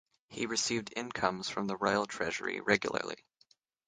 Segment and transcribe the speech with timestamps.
[0.29, 3.23] He received incomes from the Royal Treasury regularly.